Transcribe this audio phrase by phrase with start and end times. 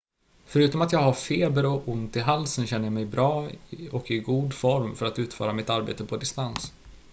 [0.45, 3.49] """förutom att jag har feber och ont i halsen känner jag mig bra
[3.91, 6.73] och i god form för att utföra mitt arbete på distans.